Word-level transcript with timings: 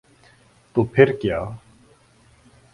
تو 0.75 0.83
پھر 0.83 1.11
کیا؟ 1.11 1.39